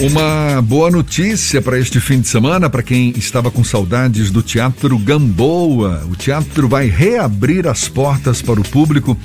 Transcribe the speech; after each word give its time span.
Uma 0.00 0.62
boa 0.62 0.92
notícia 0.92 1.60
para 1.60 1.76
este 1.76 1.98
fim 1.98 2.20
de 2.20 2.28
semana, 2.28 2.70
para 2.70 2.84
quem 2.84 3.12
estava 3.16 3.50
com 3.50 3.64
saudades 3.64 4.30
do 4.30 4.44
Teatro 4.44 4.96
Gamboa. 4.96 6.06
O 6.08 6.14
teatro 6.14 6.68
vai 6.68 6.86
reabrir 6.86 7.66
as 7.66 7.88
portas 7.88 8.40
para 8.40 8.60
o 8.60 8.62
público, 8.62 9.18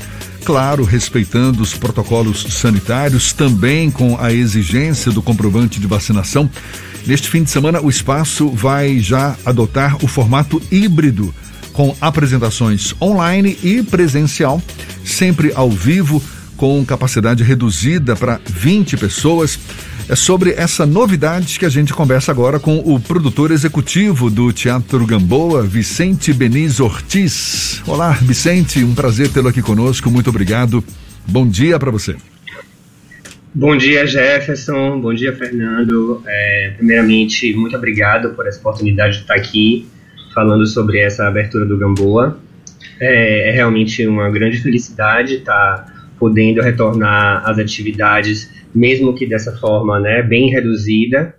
claro, 0.44 0.84
respeitando 0.84 1.62
os 1.62 1.76
protocolos 1.76 2.42
sanitários, 2.50 3.34
também 3.34 3.92
com 3.92 4.18
a 4.20 4.34
exigência 4.34 5.12
do 5.12 5.22
comprovante 5.22 5.80
de 5.80 5.86
vacinação. 5.86 6.50
Neste 7.06 7.30
fim 7.30 7.44
de 7.44 7.52
semana, 7.52 7.80
o 7.80 7.88
espaço 7.88 8.50
vai 8.50 8.98
já 8.98 9.36
adotar 9.46 10.04
o 10.04 10.08
formato 10.08 10.60
híbrido, 10.72 11.32
com 11.72 11.96
apresentações 12.02 12.96
online 13.00 13.60
e 13.62 13.84
presencial, 13.84 14.60
sempre 15.06 15.52
ao 15.54 15.70
vivo, 15.70 16.22
com 16.58 16.84
capacidade 16.84 17.44
reduzida 17.44 18.16
para 18.16 18.42
20 18.46 18.98
pessoas. 18.98 19.60
É 20.10 20.18
sobre 20.18 20.52
essa 20.52 20.86
novidade 20.86 21.58
que 21.58 21.66
a 21.66 21.70
gente 21.70 21.94
conversa 21.94 22.30
agora 22.30 22.60
com 22.60 22.78
o 22.80 23.00
produtor 23.00 23.52
executivo 23.52 24.30
do 24.30 24.52
Teatro 24.52 25.06
Gamboa, 25.06 25.64
Vicente 25.64 26.34
Beniz 26.34 26.82
Ortiz. 26.82 27.82
Olá, 27.88 28.12
Vicente, 28.12 28.84
um 28.84 28.94
prazer 28.94 29.30
tê-lo 29.30 29.48
aqui 29.48 29.62
conosco. 29.62 30.12
Muito 30.12 30.30
obrigado. 30.30 30.84
Bom 31.26 31.48
dia 31.48 31.80
para 31.80 31.90
você. 31.90 32.18
Bom 33.56 33.78
dia, 33.78 34.06
Jefferson. 34.06 35.00
Bom 35.00 35.14
dia, 35.14 35.34
Fernando. 35.34 36.22
É, 36.28 36.74
primeiramente, 36.76 37.54
muito 37.56 37.78
obrigado 37.78 38.32
por 38.36 38.46
essa 38.46 38.60
oportunidade 38.60 39.16
de 39.16 39.22
estar 39.22 39.36
aqui 39.36 39.88
falando 40.34 40.68
sobre 40.68 41.00
essa 41.00 41.26
abertura 41.30 41.66
do 41.66 41.78
Gamboa. 41.78 42.38
É, 43.00 43.50
é 43.50 43.52
realmente 43.52 44.06
uma 44.06 44.30
grande 44.30 44.58
felicidade 44.58 45.36
estar 45.36 45.93
podendo 46.24 46.62
retornar 46.62 47.44
às 47.46 47.60
atividades 47.60 48.50
mesmo 48.74 49.14
que 49.14 49.26
dessa 49.26 49.52
forma 49.58 50.00
né, 50.00 50.24
bem 50.24 50.50
reduzida, 50.50 51.36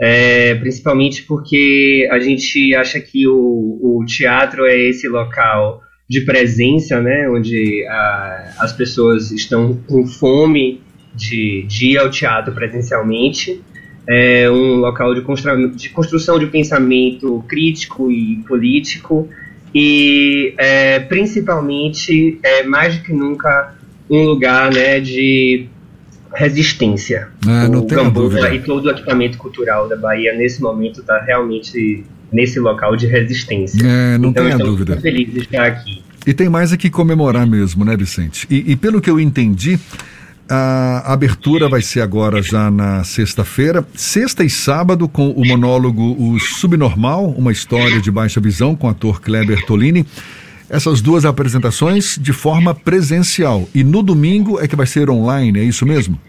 é, 0.00 0.56
principalmente 0.56 1.22
porque 1.22 2.08
a 2.10 2.18
gente 2.18 2.74
acha 2.74 2.98
que 2.98 3.28
o, 3.28 3.78
o, 3.80 4.04
teatro 4.04 4.66
é 4.66 4.76
esse 4.76 5.06
local 5.06 5.80
de 6.10 6.22
presença, 6.22 7.00
né, 7.00 7.30
onde 7.30 7.86
a, 7.86 8.54
as 8.58 8.72
pessoas 8.72 9.30
estão 9.30 9.78
com 9.86 10.04
fome 10.04 10.80
de, 11.14 11.64
de 11.68 11.92
ir 11.92 11.98
ao 11.98 12.10
teatro 12.10 12.52
presencialmente, 12.52 13.62
é 14.08 14.50
um 14.50 14.78
local 14.78 15.14
de, 15.14 15.20
constru, 15.20 15.70
de 15.76 15.90
construção 15.90 16.40
de 16.40 16.46
pensamento 16.46 17.44
crítico 17.46 18.10
e 18.10 18.42
político, 18.48 19.28
e 19.72 20.54
é, 20.56 20.98
principalmente, 20.98 22.38
é, 22.42 22.64
mais 22.64 22.96
do 22.96 23.04
que 23.04 23.12
nunca, 23.12 23.77
um 24.10 24.24
lugar 24.24 24.72
né, 24.72 25.00
de 25.00 25.66
resistência. 26.34 27.28
É, 27.46 27.68
não 27.68 27.80
o 27.80 28.10
dúvida. 28.10 28.54
e 28.54 28.60
todo 28.60 28.86
o 28.86 28.90
equipamento 28.90 29.38
cultural 29.38 29.88
da 29.88 29.96
Bahia 29.96 30.34
nesse 30.34 30.60
momento 30.60 31.00
está 31.00 31.20
realmente 31.20 32.04
nesse 32.32 32.60
local 32.60 32.96
de 32.96 33.06
resistência. 33.06 33.80
É, 33.84 34.18
não 34.18 34.30
então, 34.30 34.44
tenha 34.44 34.58
dúvida. 34.58 34.96
Feliz 35.00 35.32
de 35.32 35.40
estar 35.40 35.66
aqui. 35.66 36.02
E 36.26 36.34
tem 36.34 36.48
mais 36.48 36.72
aqui 36.72 36.90
comemorar 36.90 37.46
mesmo, 37.46 37.84
né, 37.84 37.96
Vicente? 37.96 38.46
E, 38.50 38.72
e 38.72 38.76
pelo 38.76 39.00
que 39.00 39.08
eu 39.08 39.18
entendi, 39.18 39.78
a 40.48 41.12
abertura 41.12 41.68
vai 41.68 41.80
ser 41.80 42.00
agora 42.00 42.42
já 42.42 42.70
na 42.70 43.04
sexta-feira, 43.04 43.86
sexta 43.94 44.44
e 44.44 44.50
sábado, 44.50 45.08
com 45.08 45.30
o 45.30 45.46
monólogo 45.46 46.16
O 46.18 46.38
Subnormal, 46.38 47.30
uma 47.30 47.52
história 47.52 48.00
de 48.00 48.10
baixa 48.10 48.40
visão, 48.40 48.74
com 48.74 48.86
o 48.86 48.90
ator 48.90 49.20
Kleber 49.20 49.64
Tolini. 49.64 50.06
Essas 50.70 51.00
duas 51.00 51.24
apresentações 51.24 52.18
de 52.20 52.32
forma 52.32 52.74
presencial. 52.74 53.68
E 53.74 53.82
no 53.82 54.02
domingo 54.02 54.60
é 54.60 54.68
que 54.68 54.76
vai 54.76 54.86
ser 54.86 55.08
online, 55.08 55.60
é 55.60 55.64
isso 55.64 55.86
mesmo? 55.86 56.20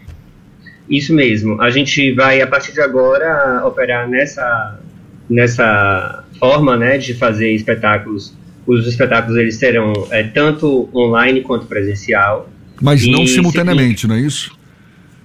Isso 0.88 1.14
mesmo. 1.14 1.60
A 1.60 1.70
gente 1.70 2.12
vai, 2.12 2.40
a 2.40 2.46
partir 2.46 2.72
de 2.72 2.80
agora, 2.80 3.64
operar 3.64 4.08
nessa, 4.08 4.80
nessa 5.28 6.24
forma 6.38 6.76
né, 6.76 6.98
de 6.98 7.14
fazer 7.14 7.52
espetáculos. 7.52 8.34
Os 8.66 8.86
espetáculos 8.86 9.36
eles 9.38 9.56
serão 9.56 9.92
é, 10.10 10.22
tanto 10.22 10.88
online 10.94 11.42
quanto 11.42 11.66
presencial. 11.66 12.48
Mas 12.80 13.06
não 13.06 13.26
simultaneamente, 13.26 14.06
não 14.06 14.14
é 14.14 14.20
isso? 14.20 14.58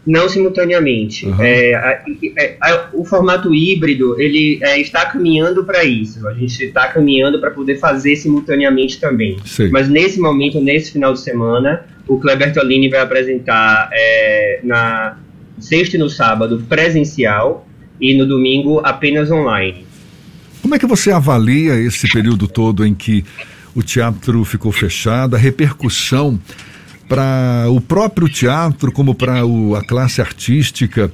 Não 0.06 0.30
simultaneamente. 0.30 1.26
Uhum. 1.26 1.42
É, 1.42 1.74
a, 1.74 2.02
a, 2.62 2.90
o 2.94 3.04
formato 3.04 3.54
híbrido 3.54 4.20
ele 4.22 4.60
é, 4.62 4.80
está 4.80 5.06
caminhando 5.06 5.64
para 5.64 5.84
isso. 5.84 6.28
A 6.28 6.34
gente 6.34 6.66
está 6.66 6.88
caminhando 6.88 7.40
para 7.40 7.50
poder 7.52 7.78
fazer 7.78 8.16
simultaneamente 8.16 9.00
também. 9.00 9.38
Sim. 9.46 9.70
Mas 9.70 9.90
nesse 9.90 10.20
momento, 10.20 10.62
nesse 10.62 10.92
final 10.92 11.14
de 11.14 11.22
semana, 11.22 11.86
o 12.08 12.20
Kleber 12.20 12.54
Tolini 12.54 12.88
vai 12.90 13.00
apresentar 13.00 13.90
é, 13.92 14.60
na 14.64 15.18
sexta 15.60 15.96
e 15.96 16.00
no 16.00 16.10
sábado 16.10 16.64
presencial 16.70 17.68
e 18.00 18.16
no 18.16 18.26
domingo 18.26 18.82
apenas 18.84 19.32
online. 19.32 19.86
Como 20.62 20.76
é 20.76 20.80
que 20.80 20.86
você 20.86 21.12
avalia 21.12 21.76
esse 21.80 22.08
período 22.12 22.48
todo 22.48 22.86
em 22.86 22.94
que 22.94 23.24
o 23.76 23.84
teatro 23.84 24.44
ficou 24.46 24.72
fechado, 24.72 25.36
a 25.36 25.40
repercussão 25.40 26.40
para 27.08 27.66
o 27.70 27.80
próprio 27.80 28.28
teatro 28.28 28.92
como 28.92 29.14
para 29.14 29.42
a 29.42 29.86
classe 29.88 30.22
artística? 30.22 31.12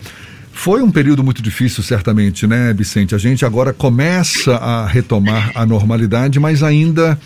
Foi 0.51 0.81
um 0.81 0.91
período 0.91 1.23
muito 1.23 1.41
difícil, 1.41 1.81
certamente, 1.81 2.45
né, 2.45 2.73
Vicente? 2.73 3.15
A 3.15 3.17
gente 3.17 3.45
agora 3.45 3.73
começa 3.73 4.55
a 4.55 4.85
retomar 4.85 5.51
a 5.55 5.65
normalidade, 5.65 6.39
mas 6.39 6.61
ainda, 6.61 7.17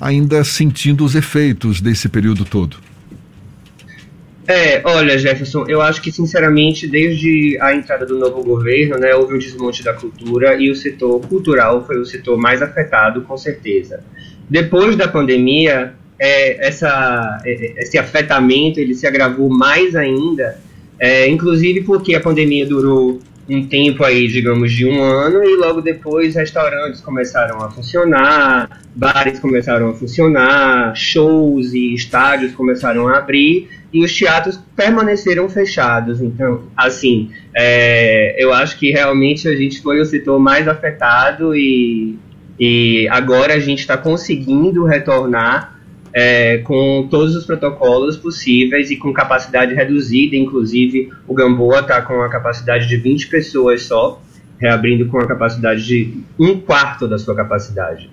ainda 0.00 0.42
sentindo 0.42 1.04
os 1.04 1.14
efeitos 1.14 1.80
desse 1.80 2.08
período 2.08 2.44
todo. 2.44 2.76
É, 4.46 4.82
olha, 4.84 5.16
Jefferson, 5.16 5.64
eu 5.68 5.80
acho 5.80 6.02
que, 6.02 6.10
sinceramente, 6.10 6.88
desde 6.88 7.56
a 7.60 7.74
entrada 7.74 8.04
do 8.04 8.18
novo 8.18 8.42
governo, 8.42 8.98
né, 8.98 9.14
houve 9.14 9.34
um 9.34 9.38
desmonte 9.38 9.84
da 9.84 9.92
cultura 9.92 10.60
e 10.60 10.70
o 10.70 10.74
setor 10.74 11.20
cultural 11.28 11.86
foi 11.86 12.00
o 12.00 12.04
setor 12.04 12.36
mais 12.36 12.60
afetado, 12.60 13.22
com 13.22 13.36
certeza. 13.36 14.02
Depois 14.50 14.96
da 14.96 15.06
pandemia, 15.06 15.94
é, 16.22 16.68
essa, 16.68 17.40
é, 17.44 17.50
é, 17.52 17.82
esse 17.82 17.98
afetamento 17.98 18.78
ele 18.78 18.94
se 18.94 19.08
agravou 19.08 19.50
mais 19.50 19.96
ainda, 19.96 20.56
é, 20.96 21.26
inclusive 21.28 21.82
porque 21.82 22.14
a 22.14 22.20
pandemia 22.20 22.64
durou 22.64 23.18
um 23.48 23.66
tempo 23.66 24.04
aí, 24.04 24.28
digamos, 24.28 24.72
de 24.72 24.86
um 24.86 25.02
ano, 25.02 25.42
e 25.42 25.56
logo 25.56 25.80
depois 25.80 26.36
restaurantes 26.36 27.00
começaram 27.00 27.60
a 27.60 27.68
funcionar, 27.68 28.82
bares 28.94 29.40
começaram 29.40 29.90
a 29.90 29.94
funcionar, 29.94 30.94
shows 30.94 31.74
e 31.74 31.92
estádios 31.92 32.52
começaram 32.52 33.08
a 33.08 33.18
abrir, 33.18 33.68
e 33.92 34.04
os 34.04 34.16
teatros 34.16 34.60
permaneceram 34.76 35.48
fechados. 35.48 36.20
Então, 36.20 36.62
assim, 36.76 37.32
é, 37.52 38.36
eu 38.38 38.52
acho 38.52 38.78
que 38.78 38.92
realmente 38.92 39.48
a 39.48 39.56
gente 39.56 39.82
foi 39.82 40.00
o 40.00 40.04
setor 40.04 40.38
mais 40.38 40.68
afetado 40.68 41.52
e, 41.56 42.16
e 42.60 43.08
agora 43.08 43.54
a 43.54 43.58
gente 43.58 43.80
está 43.80 43.96
conseguindo 43.98 44.84
retornar 44.84 45.81
é, 46.14 46.58
com 46.58 47.06
todos 47.10 47.34
os 47.34 47.44
protocolos 47.44 48.16
possíveis 48.16 48.90
e 48.90 48.96
com 48.96 49.12
capacidade 49.12 49.74
reduzida. 49.74 50.36
Inclusive, 50.36 51.10
o 51.26 51.34
Gamboa 51.34 51.80
está 51.80 52.02
com 52.02 52.20
a 52.20 52.28
capacidade 52.28 52.88
de 52.88 52.96
20 52.96 53.28
pessoas 53.28 53.82
só, 53.84 54.20
reabrindo 54.58 55.06
com 55.06 55.18
a 55.18 55.26
capacidade 55.26 55.84
de 55.84 56.22
um 56.38 56.58
quarto 56.58 57.08
da 57.08 57.18
sua 57.18 57.34
capacidade. 57.34 58.10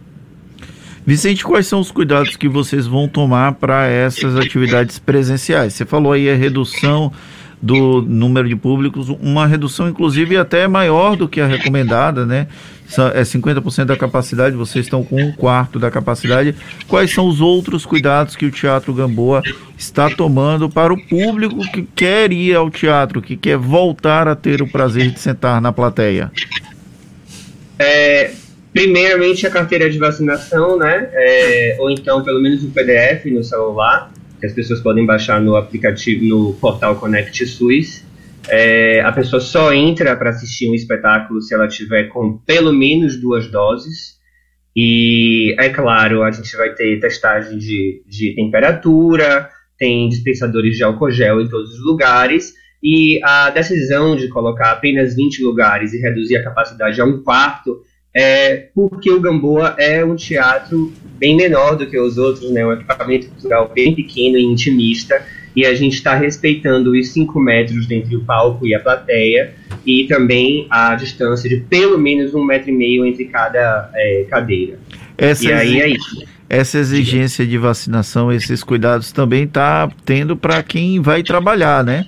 Vicente, 1.05 1.43
quais 1.43 1.65
são 1.65 1.79
os 1.79 1.91
cuidados 1.91 2.35
que 2.35 2.47
vocês 2.47 2.85
vão 2.85 3.07
tomar 3.07 3.53
para 3.53 3.87
essas 3.87 4.35
atividades 4.35 4.99
presenciais? 4.99 5.73
Você 5.73 5.85
falou 5.85 6.11
aí 6.11 6.29
a 6.29 6.35
redução 6.35 7.11
do 7.61 8.01
número 8.01 8.47
de 8.47 8.55
públicos, 8.55 9.09
uma 9.09 9.45
redução 9.45 9.89
inclusive 9.89 10.37
até 10.37 10.67
maior 10.67 11.15
do 11.15 11.27
que 11.27 11.41
a 11.41 11.47
recomendada, 11.47 12.25
né? 12.25 12.47
É 13.13 13.21
50% 13.21 13.85
da 13.85 13.95
capacidade, 13.95 14.55
vocês 14.55 14.85
estão 14.85 15.03
com 15.03 15.21
um 15.21 15.31
quarto 15.31 15.77
da 15.77 15.91
capacidade. 15.91 16.55
Quais 16.87 17.13
são 17.13 17.27
os 17.27 17.39
outros 17.39 17.85
cuidados 17.85 18.35
que 18.35 18.45
o 18.45 18.51
Teatro 18.51 18.93
Gamboa 18.93 19.43
está 19.77 20.09
tomando 20.09 20.69
para 20.69 20.91
o 20.91 21.07
público 21.07 21.59
que 21.71 21.83
quer 21.95 22.31
ir 22.31 22.55
ao 22.55 22.69
teatro, 22.71 23.21
que 23.21 23.37
quer 23.37 23.57
voltar 23.57 24.27
a 24.27 24.35
ter 24.35 24.61
o 24.61 24.67
prazer 24.67 25.11
de 25.11 25.19
sentar 25.19 25.61
na 25.61 25.71
plateia? 25.71 26.31
É, 27.77 28.31
primeiramente 28.73 29.45
a 29.45 29.51
carteira 29.51 29.87
de 29.89 29.99
vacinação, 29.99 30.77
né? 30.77 31.09
É, 31.13 31.77
ou 31.79 31.91
então 31.91 32.23
pelo 32.23 32.41
menos 32.41 32.63
um 32.63 32.71
PDF 32.71 33.25
no 33.25 33.43
celular 33.43 34.11
que 34.39 34.45
as 34.45 34.53
pessoas 34.53 34.79
podem 34.79 35.05
baixar 35.05 35.41
no 35.41 35.55
aplicativo, 35.55 36.25
no 36.25 36.53
portal 36.53 36.95
Connect 36.95 37.45
SUS. 37.45 38.03
É, 38.47 39.01
a 39.01 39.11
pessoa 39.11 39.41
só 39.41 39.73
entra 39.73 40.15
para 40.15 40.29
assistir 40.29 40.69
um 40.69 40.73
espetáculo 40.73 41.41
se 41.41 41.53
ela 41.53 41.67
tiver 41.67 42.05
com 42.05 42.37
pelo 42.37 42.73
menos 42.73 43.19
duas 43.19 43.47
doses. 43.47 44.17
E 44.75 45.55
é 45.59 45.69
claro, 45.69 46.23
a 46.23 46.31
gente 46.31 46.55
vai 46.55 46.73
ter 46.73 46.99
testagem 46.99 47.57
de, 47.57 48.01
de 48.07 48.33
temperatura, 48.35 49.49
tem 49.77 50.07
dispensadores 50.07 50.77
de 50.77 50.83
álcool 50.83 51.11
gel 51.11 51.41
em 51.41 51.49
todos 51.49 51.71
os 51.73 51.83
lugares. 51.83 52.53
E 52.81 53.19
a 53.23 53.49
decisão 53.49 54.15
de 54.15 54.29
colocar 54.29 54.71
apenas 54.71 55.15
20 55.15 55.43
lugares 55.43 55.93
e 55.93 55.99
reduzir 55.99 56.37
a 56.37 56.43
capacidade 56.43 56.99
a 57.01 57.05
um 57.05 57.21
quarto 57.21 57.81
é 58.13 58.67
porque 58.73 59.11
o 59.11 59.19
Gamboa 59.19 59.75
é 59.77 60.03
um 60.03 60.15
teatro 60.15 60.91
bem 61.17 61.35
menor 61.35 61.75
do 61.75 61.85
que 61.87 61.99
os 61.99 62.17
outros, 62.17 62.49
né? 62.51 62.65
Um 62.65 62.73
equipamento 62.73 63.27
cultural 63.27 63.71
bem 63.73 63.93
pequeno 63.93 64.37
e 64.37 64.43
intimista, 64.43 65.21
e 65.55 65.65
a 65.65 65.73
gente 65.75 65.93
está 65.93 66.15
respeitando 66.15 66.91
os 66.91 67.09
5 67.09 67.39
metros 67.39 67.89
entre 67.89 68.15
o 68.15 68.23
palco 68.23 68.65
e 68.65 68.73
a 68.73 68.79
plateia, 68.79 69.53
e 69.85 70.05
também 70.05 70.67
a 70.69 70.95
distância 70.95 71.49
de 71.49 71.57
pelo 71.57 71.97
menos 71.97 72.33
um 72.33 72.43
metro 72.43 72.69
e 72.69 72.73
meio 72.73 73.05
entre 73.05 73.25
cada 73.25 73.91
é, 73.93 74.25
cadeira. 74.29 74.79
E 75.49 75.51
aí 75.51 75.81
é 75.81 75.89
isso. 75.89 76.38
Essa 76.49 76.79
exigência 76.79 77.45
de 77.45 77.57
vacinação, 77.59 78.31
esses 78.31 78.63
cuidados 78.63 79.11
também 79.11 79.43
está 79.43 79.87
tendo 80.03 80.35
para 80.35 80.63
quem 80.63 80.99
vai 80.99 81.21
trabalhar, 81.21 81.83
né? 81.83 82.07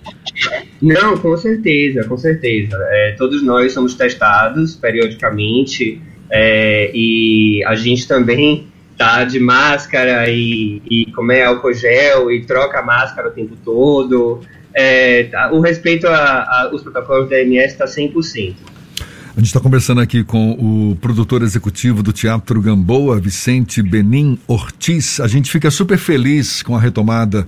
Não, 0.81 1.15
com 1.15 1.37
certeza, 1.37 2.03
com 2.05 2.17
certeza. 2.17 2.75
É, 2.89 3.15
todos 3.17 3.43
nós 3.43 3.71
somos 3.71 3.93
testados 3.93 4.75
periodicamente 4.75 6.01
é, 6.31 6.89
e 6.91 7.63
a 7.65 7.75
gente 7.75 8.07
também 8.07 8.67
tá 8.97 9.23
de 9.23 9.39
máscara 9.39 10.27
e, 10.29 10.81
e 10.89 11.05
como 11.11 11.31
é 11.31 11.43
álcool 11.43 11.73
gel 11.73 12.31
e 12.31 12.43
troca 12.45 12.79
a 12.79 12.83
máscara 12.83 13.27
o 13.27 13.31
tempo 13.31 13.55
todo. 13.63 14.41
É, 14.73 15.29
o 15.51 15.59
respeito 15.59 16.07
aos 16.07 16.81
protocolos 16.81 17.29
da 17.29 17.39
MS 17.41 17.73
está 17.73 17.85
100%. 17.85 18.55
A 19.33 19.39
gente 19.39 19.47
está 19.47 19.61
conversando 19.61 20.01
aqui 20.01 20.25
com 20.25 20.51
o 20.51 20.95
produtor 20.97 21.41
executivo 21.41 22.03
do 22.03 22.11
Teatro 22.11 22.61
Gamboa, 22.61 23.17
Vicente 23.17 23.81
Benim 23.81 24.37
Ortiz. 24.45 25.21
A 25.21 25.27
gente 25.27 25.49
fica 25.49 25.71
super 25.71 25.97
feliz 25.97 26.61
com 26.61 26.75
a 26.75 26.79
retomada 26.81 27.47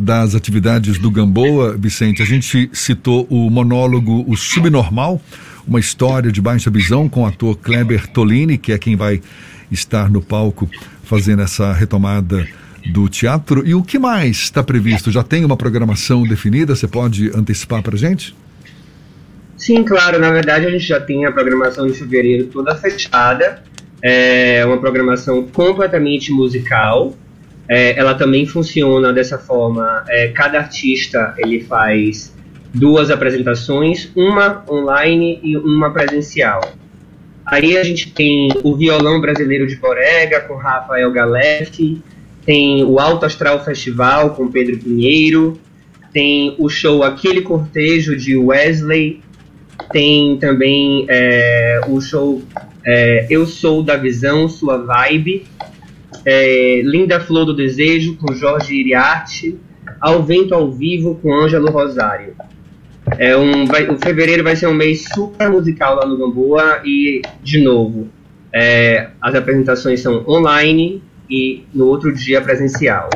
das 0.00 0.34
atividades 0.34 0.98
do 0.98 1.08
Gamboa, 1.08 1.76
Vicente. 1.78 2.20
A 2.20 2.24
gente 2.24 2.68
citou 2.72 3.28
o 3.30 3.48
monólogo 3.48 4.24
O 4.26 4.36
Subnormal, 4.36 5.22
uma 5.68 5.78
história 5.78 6.32
de 6.32 6.40
baixa 6.40 6.68
visão 6.68 7.08
com 7.08 7.22
o 7.22 7.26
ator 7.26 7.56
Kleber 7.56 8.08
Tolini, 8.08 8.58
que 8.58 8.72
é 8.72 8.78
quem 8.78 8.96
vai 8.96 9.22
estar 9.70 10.10
no 10.10 10.20
palco 10.20 10.68
fazendo 11.04 11.42
essa 11.42 11.72
retomada 11.72 12.44
do 12.92 13.08
teatro. 13.08 13.64
E 13.64 13.72
o 13.72 13.84
que 13.84 14.00
mais 14.00 14.36
está 14.36 14.64
previsto? 14.64 15.12
Já 15.12 15.22
tem 15.22 15.44
uma 15.44 15.56
programação 15.56 16.24
definida? 16.24 16.74
Você 16.74 16.88
pode 16.88 17.30
antecipar 17.32 17.84
para 17.84 17.96
gente? 17.96 18.34
Sim, 19.60 19.84
claro. 19.84 20.18
Na 20.18 20.30
verdade, 20.30 20.66
a 20.66 20.70
gente 20.70 20.86
já 20.86 20.98
tem 20.98 21.26
a 21.26 21.30
programação 21.30 21.86
de 21.86 21.92
fevereiro 21.92 22.46
toda 22.46 22.74
fechada. 22.74 23.62
É 24.02 24.64
uma 24.64 24.78
programação 24.78 25.46
completamente 25.48 26.32
musical. 26.32 27.14
É, 27.68 27.94
ela 27.98 28.14
também 28.14 28.46
funciona 28.46 29.12
dessa 29.12 29.38
forma. 29.38 30.02
É, 30.08 30.28
cada 30.28 30.60
artista 30.60 31.34
ele 31.36 31.60
faz 31.62 32.34
duas 32.72 33.10
apresentações, 33.10 34.10
uma 34.16 34.64
online 34.66 35.38
e 35.42 35.58
uma 35.58 35.92
presencial. 35.92 36.62
Aí 37.44 37.76
a 37.76 37.82
gente 37.84 38.12
tem 38.12 38.48
o 38.62 38.74
Violão 38.74 39.20
Brasileiro 39.20 39.66
de 39.66 39.76
Borega 39.76 40.40
com 40.40 40.54
Rafael 40.54 41.12
Galef, 41.12 42.00
tem 42.46 42.82
o 42.82 42.98
Alto 42.98 43.26
Astral 43.26 43.62
Festival 43.62 44.30
com 44.30 44.50
Pedro 44.50 44.78
Pinheiro, 44.78 45.60
tem 46.14 46.54
o 46.58 46.70
show 46.70 47.02
Aquele 47.02 47.42
Cortejo 47.42 48.16
de 48.16 48.38
Wesley, 48.38 49.20
tem 49.92 50.38
também 50.38 51.06
é, 51.08 51.80
o 51.88 52.00
show 52.00 52.42
é, 52.84 53.26
Eu 53.28 53.46
Sou 53.46 53.82
da 53.82 53.96
Visão, 53.96 54.48
Sua 54.48 54.78
Vibe, 54.78 55.46
é, 56.24 56.82
Linda 56.84 57.20
Flor 57.20 57.44
do 57.44 57.54
Desejo 57.54 58.16
com 58.16 58.32
Jorge 58.32 58.74
Iriarte, 58.74 59.58
Ao 60.00 60.22
Vento 60.22 60.54
ao 60.54 60.70
Vivo 60.70 61.16
com 61.16 61.34
Ângelo 61.34 61.70
Rosário. 61.70 62.34
É 63.18 63.36
um, 63.36 63.66
vai, 63.66 63.88
o 63.88 63.98
fevereiro 63.98 64.44
vai 64.44 64.54
ser 64.54 64.66
um 64.66 64.74
mês 64.74 65.04
super 65.12 65.50
musical 65.50 65.96
lá 65.96 66.06
no 66.06 66.16
Gamboa 66.16 66.82
e, 66.84 67.22
de 67.42 67.60
novo, 67.60 68.08
é, 68.52 69.08
as 69.20 69.34
apresentações 69.34 70.00
são 70.00 70.24
online 70.28 71.02
e 71.28 71.64
no 71.74 71.86
outro 71.86 72.12
dia 72.12 72.40
presencial 72.40 73.08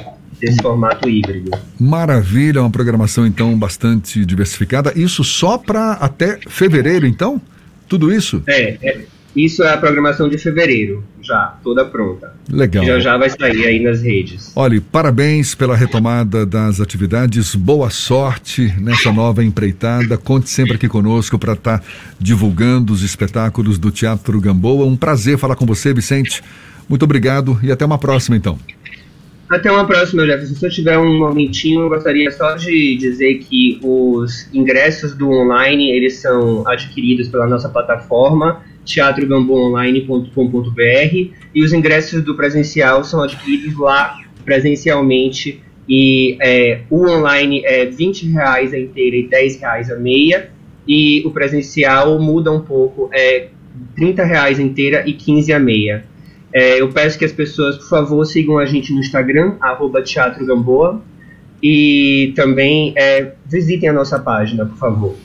desse 0.44 0.60
formato 0.60 1.08
híbrido. 1.08 1.50
Maravilha, 1.80 2.60
uma 2.60 2.70
programação 2.70 3.26
então 3.26 3.58
bastante 3.58 4.24
diversificada. 4.24 4.92
Isso 4.94 5.24
só 5.24 5.56
para 5.56 5.92
até 5.92 6.38
fevereiro, 6.48 7.06
então? 7.06 7.40
Tudo 7.88 8.12
isso? 8.12 8.42
É, 8.46 8.76
é, 8.82 9.04
isso 9.34 9.62
é 9.62 9.72
a 9.72 9.78
programação 9.78 10.28
de 10.28 10.36
fevereiro, 10.36 11.02
já, 11.22 11.56
toda 11.62 11.84
pronta. 11.84 12.34
Legal. 12.50 12.84
Já 12.84 13.00
já 13.00 13.16
vai 13.16 13.30
sair 13.30 13.66
aí 13.66 13.82
nas 13.82 14.02
redes. 14.02 14.52
Olha, 14.54 14.80
parabéns 14.92 15.54
pela 15.54 15.74
retomada 15.74 16.44
das 16.44 16.80
atividades, 16.80 17.54
boa 17.54 17.88
sorte 17.88 18.72
nessa 18.78 19.10
nova 19.12 19.42
empreitada. 19.42 20.18
Conte 20.18 20.50
sempre 20.50 20.74
aqui 20.74 20.88
conosco 20.88 21.38
para 21.38 21.54
estar 21.54 21.78
tá 21.78 21.84
divulgando 22.18 22.92
os 22.92 23.02
espetáculos 23.02 23.78
do 23.78 23.90
Teatro 23.90 24.40
Gamboa. 24.40 24.84
Um 24.84 24.96
prazer 24.96 25.38
falar 25.38 25.56
com 25.56 25.64
você, 25.66 25.94
Vicente. 25.94 26.42
Muito 26.88 27.04
obrigado 27.04 27.58
e 27.62 27.72
até 27.72 27.84
uma 27.84 27.98
próxima, 27.98 28.36
então. 28.36 28.58
Até 29.48 29.70
uma 29.70 29.86
próxima, 29.86 30.24
Jefferson. 30.24 30.54
Se 30.54 30.66
eu 30.66 30.70
tiver 30.70 30.98
um 30.98 31.18
momentinho, 31.18 31.82
eu 31.82 31.90
gostaria 31.90 32.30
só 32.30 32.56
de 32.56 32.96
dizer 32.96 33.40
que 33.40 33.78
os 33.82 34.48
ingressos 34.54 35.14
do 35.14 35.30
online, 35.30 35.90
eles 35.90 36.16
são 36.16 36.66
adquiridos 36.66 37.28
pela 37.28 37.46
nossa 37.46 37.68
plataforma, 37.68 38.62
teatrogamboonline.com.br, 38.86 41.30
e 41.54 41.62
os 41.62 41.74
ingressos 41.74 42.24
do 42.24 42.34
presencial 42.34 43.04
são 43.04 43.22
adquiridos 43.22 43.78
lá 43.78 44.18
presencialmente, 44.44 45.62
e 45.86 46.38
é, 46.40 46.80
o 46.88 47.06
online 47.06 47.62
é 47.66 47.84
20 47.84 48.26
reais 48.30 48.72
a 48.72 48.78
inteira 48.78 49.16
e 49.16 49.28
10 49.28 49.60
reais 49.60 49.90
a 49.90 49.96
meia, 49.96 50.48
e 50.88 51.22
o 51.26 51.30
presencial 51.30 52.18
muda 52.18 52.50
um 52.50 52.60
pouco, 52.60 53.10
é 53.12 53.48
30 53.94 54.24
reais 54.24 54.58
inteira 54.58 55.04
e 55.06 55.12
15 55.12 55.52
a 55.52 55.58
meia. 55.58 56.13
É, 56.54 56.80
eu 56.80 56.88
peço 56.88 57.18
que 57.18 57.24
as 57.24 57.32
pessoas, 57.32 57.76
por 57.76 57.88
favor, 57.88 58.24
sigam 58.24 58.58
a 58.58 58.64
gente 58.64 58.92
no 58.92 59.00
Instagram, 59.00 59.56
arroba 59.60 60.00
Teatro 60.00 60.46
Gamboa, 60.46 61.02
e 61.60 62.32
também 62.36 62.94
é, 62.96 63.32
visitem 63.44 63.88
a 63.88 63.92
nossa 63.92 64.20
página, 64.20 64.64
por 64.64 64.78
favor. 64.78 65.16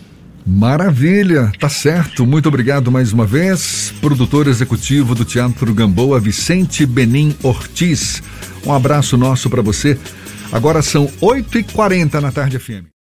Maravilha, 0.47 1.51
tá 1.59 1.69
certo. 1.69 2.25
Muito 2.25 2.49
obrigado 2.49 2.91
mais 2.91 3.13
uma 3.13 3.25
vez. 3.25 3.93
Produtor 4.01 4.47
executivo 4.47 5.13
do 5.13 5.23
Teatro 5.23 5.71
Gamboa, 5.71 6.19
Vicente 6.19 6.83
Benim 6.87 7.35
Ortiz. 7.43 8.23
Um 8.65 8.73
abraço 8.73 9.15
nosso 9.15 9.47
para 9.49 9.61
você. 9.61 9.95
Agora 10.51 10.81
são 10.81 11.05
8h40 11.21 12.19
na 12.19 12.31
tarde 12.31 12.57
FM. 12.57 12.98